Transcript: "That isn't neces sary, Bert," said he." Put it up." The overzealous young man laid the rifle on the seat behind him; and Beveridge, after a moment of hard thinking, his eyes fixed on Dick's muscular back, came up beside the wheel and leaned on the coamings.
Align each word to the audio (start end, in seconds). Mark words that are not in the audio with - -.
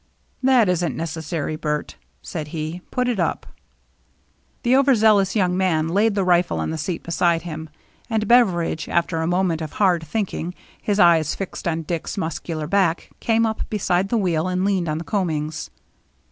"That 0.41 0.67
isn't 0.67 0.97
neces 0.97 1.25
sary, 1.25 1.55
Bert," 1.55 1.95
said 2.23 2.47
he." 2.47 2.81
Put 2.89 3.07
it 3.07 3.19
up." 3.19 3.45
The 4.63 4.75
overzealous 4.75 5.35
young 5.35 5.55
man 5.55 5.89
laid 5.89 6.15
the 6.15 6.23
rifle 6.23 6.59
on 6.59 6.71
the 6.71 6.77
seat 6.79 7.03
behind 7.03 7.43
him; 7.43 7.69
and 8.09 8.27
Beveridge, 8.27 8.89
after 8.89 9.21
a 9.21 9.27
moment 9.27 9.61
of 9.61 9.73
hard 9.73 10.01
thinking, 10.03 10.55
his 10.81 10.99
eyes 10.99 11.35
fixed 11.35 11.67
on 11.67 11.83
Dick's 11.83 12.17
muscular 12.17 12.65
back, 12.65 13.11
came 13.19 13.45
up 13.45 13.69
beside 13.69 14.09
the 14.09 14.17
wheel 14.17 14.47
and 14.47 14.65
leaned 14.65 14.89
on 14.89 14.97
the 14.97 15.03
coamings. 15.03 15.69